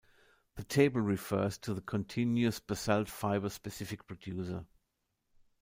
The 0.55 0.63
table 0.63 0.99
refers 1.01 1.59
to 1.59 1.75
the 1.75 1.81
continuous 1.81 2.59
basalt 2.59 3.07
fiber 3.07 3.51
specific 3.51 4.07
producer. 4.07 4.65